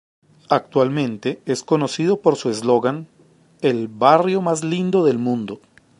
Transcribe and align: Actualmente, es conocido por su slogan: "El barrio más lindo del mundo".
Actualmente, 0.49 1.43
es 1.45 1.61
conocido 1.61 2.21
por 2.21 2.35
su 2.35 2.51
slogan: 2.51 3.07
"El 3.61 3.87
barrio 3.87 4.41
más 4.41 4.63
lindo 4.63 5.05
del 5.05 5.19
mundo". 5.19 5.61